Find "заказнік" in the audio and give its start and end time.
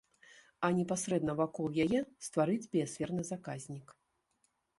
3.31-3.87